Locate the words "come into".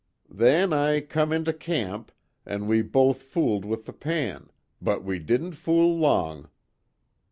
1.01-1.53